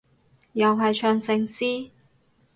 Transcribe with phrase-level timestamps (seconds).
[0.53, 1.91] 又係唱聖詩？